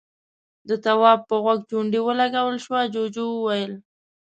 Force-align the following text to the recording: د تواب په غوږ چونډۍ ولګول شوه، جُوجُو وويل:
د 0.69 0.71
تواب 0.85 1.19
په 1.29 1.35
غوږ 1.43 1.59
چونډۍ 1.69 1.99
ولګول 2.03 2.55
شوه، 2.65 2.79
جُوجُو 2.93 3.25
وويل: 3.31 3.73